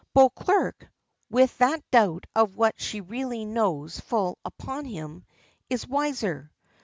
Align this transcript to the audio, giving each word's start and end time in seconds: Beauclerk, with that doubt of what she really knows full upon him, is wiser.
Beauclerk, 0.15 0.89
with 1.29 1.55
that 1.59 1.83
doubt 1.91 2.25
of 2.35 2.55
what 2.55 2.81
she 2.81 3.01
really 3.01 3.45
knows 3.45 3.99
full 3.99 4.39
upon 4.43 4.83
him, 4.83 5.25
is 5.69 5.85
wiser. 5.87 6.51